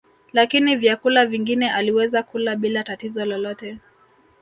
Lakini 0.33 0.75
vyakula 0.75 1.25
vingine 1.25 1.71
aliweza 1.71 2.23
kula 2.23 2.55
bila 2.55 2.83
tatizo 2.83 3.25
lolote 3.25 3.77